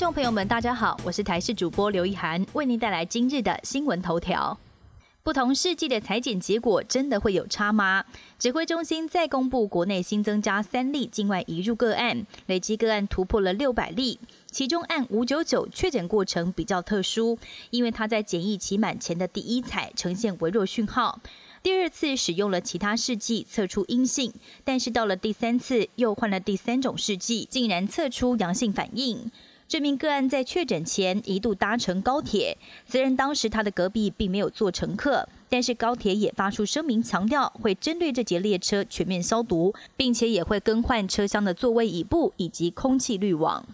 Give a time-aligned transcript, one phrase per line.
[0.00, 4.58] 众朋友们，大家好，我是台视主播刘一涵，为您带来今日的新闻头条。
[5.22, 8.06] 不同世纪的裁剪结果真的会有差吗？
[8.38, 14.18] 指挥中心再公布国内新增加三例境外移入个案，累计个案突破了六百例。
[14.50, 21.20] 其中案五九九确诊过程比较特殊，因为他在检疫期满前的第一采呈现微弱讯号，
[21.62, 24.32] 第二次使用了其他试剂测出阴性，
[24.64, 29.30] 但是到了第三次又换了第三种试剂，竟然测出阳性反应。
[29.70, 43.64] 这名个案在确诊前一度搭乘高铁，虽然当时他的隔壁并没有坐乘客，但是高铁也发出声明，强调会针对这节列车全面消毒，并且也会更换车厢的座位椅布以及空气滤网。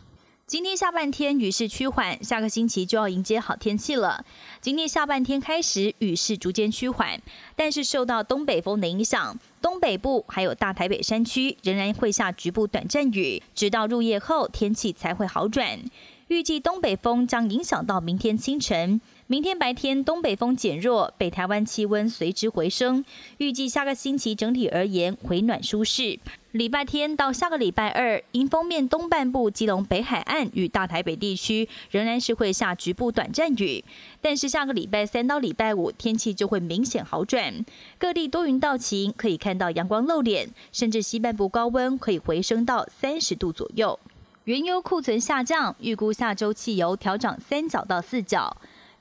[0.47, 4.23] 今天下半天雨势趋缓，下个星期就要迎接好天气了。
[4.61, 7.19] 今天下半天开始雨势逐渐趋缓，
[7.57, 9.37] 但是受到东北风的影响，
[9.67, 15.81] 东北部还有大台北山区仍然会下局部短暂雨，直到入夜后天气才会好转。
[16.29, 19.01] 预计东北风将影响到明天清晨。
[19.29, 23.05] 明天白天东北风减弱，北台湾气温随之回升。
[23.39, 26.21] 预计下个星期整体而言回暖舒适。
[26.53, 33.85] 礼拜天到下个礼拜二，迎风面东半部基隆北海岸与大台北地区仍然是会下局部短暂雨，
[34.21, 37.65] 但是下个礼拜三到礼拜五天气就会明显好转，
[37.99, 43.99] 各地多云到晴，可以看到阳光露脸，甚至西半部高温可以回升到三十度左右。
[44.45, 48.57] 原油库存下降，预估下周汽油调涨三角到四角。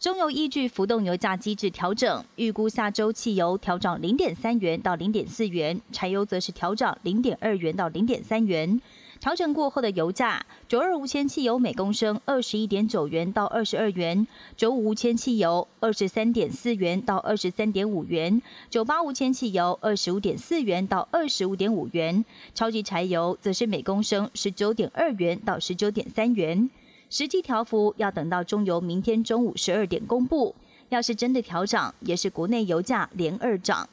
[0.05, 8.79] 中油依据浮动油价机制调整，预估下周汽油调涨零点三元到零点四元，柴油则是调涨零点二元到零点三元。
[9.19, 18.39] 调整过后的油价，九二无铅汽油每公升二十一点九元到二十二元，九五无铅汽油二十三点四元到二十三点五元，
[18.69, 26.69] 九八无铅汽油二十五点四元到二十五点五元，超级柴油则是每公升十九点二元到十九点三元。
[27.17, 30.53] 实际调幅要等到中油明天中午十二点公布。
[30.89, 33.87] 要是真的调涨，也是国内油价连二涨。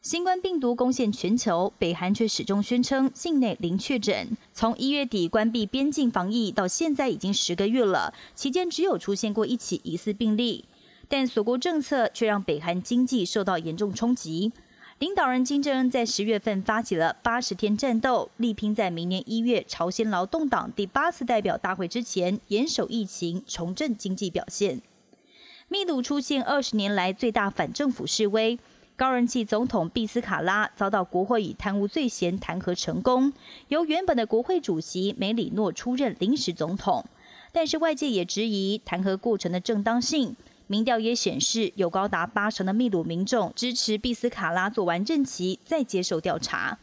[0.00, 4.34] 新冠病毒攻陷全球，北韩却始终宣称境内零确诊。
[4.54, 10.64] 从一月底关闭边境防疫到现在已经十个月了，期间只有出现过一起疑似病例，
[11.08, 14.50] 但锁国政策却让北韩经济受到严重冲击。
[14.98, 24.80] 领导人金正恩在十月份发起了八十天战斗，力拼在明年一月朝鲜劳动党第八次代表大会之前严守疫情，重振经济表现。
[25.68, 28.58] 秘鲁出现二十年来最大反政府示威，
[28.96, 33.34] 高人气总统毕斯卡拉遭到国会以贪污罪嫌弹劾成功，
[33.68, 37.04] 由原本的国会主席梅里诺出任临时总统。
[37.52, 40.34] 但是外界也质疑弹劾过程的正当性。
[40.68, 46.78] 民调也显示，有高达八成的秘鲁民众支持毕斯卡拉做完任期再接受调查。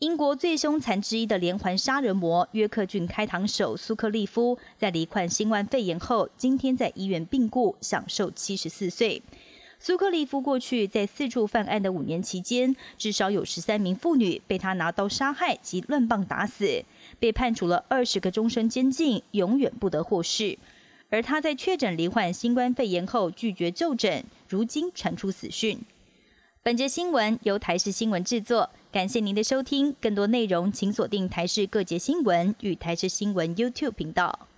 [0.00, 9.22] 英国最凶残之一的连环杀人魔约克郡开膛手苏克利夫，在罹患新冠肺炎后，今天在医院病故，享受七十四岁。
[9.78, 16.84] 苏克利夫过去在四处犯案的五年期间，至少有十三名妇女被他拿刀杀害及乱棒打死，
[17.18, 20.58] 被判处了二十个终身监禁，永远不得获释。
[21.10, 25.78] 而他在确诊罹患新冠肺炎后拒绝就诊，如今传出死讯。
[26.62, 29.94] 本节新闻由台视新闻制作，感谢您的收听。
[30.00, 34.49] 更多内容请锁定台视各节新闻与台视新闻 YouTube 频道。